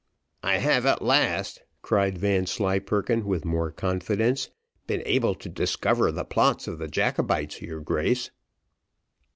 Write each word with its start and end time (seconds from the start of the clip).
"I 0.41 0.57
have 0.57 0.87
at 0.87 1.03
last," 1.03 1.61
cried 1.83 2.17
Vanslyperken, 2.17 3.23
with 3.23 3.45
more 3.45 3.69
confidence, 3.69 4.49
"been 4.87 5.03
able 5.05 5.35
to 5.35 5.47
discover 5.47 6.11
the 6.11 6.25
plots 6.25 6.67
of 6.67 6.79
the 6.79 6.87
Jacobites, 6.87 7.61
your 7.61 7.81
grace." 7.81 8.31